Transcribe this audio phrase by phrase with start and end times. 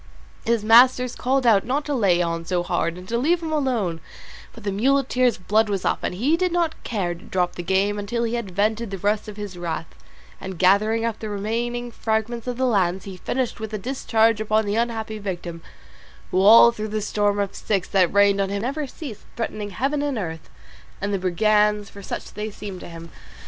[0.45, 4.01] His masters called out not to lay on so hard and to leave him alone,
[4.51, 7.99] but the muleteer's blood was up, and he did not care to drop the game
[7.99, 9.93] until he had vented the rest of his wrath,
[10.41, 14.65] and gathering up the remaining fragments of the lance he finished with a discharge upon
[14.65, 15.61] the unhappy victim,
[16.31, 20.01] who all through the storm of sticks that rained on him never ceased threatening heaven,
[20.01, 20.49] and earth,
[20.99, 23.11] and the brigands, for such they seemed to him.